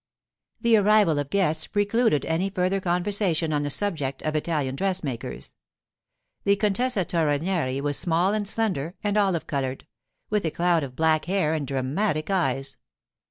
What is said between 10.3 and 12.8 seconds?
with a cloud of black hair and dramatic eyes.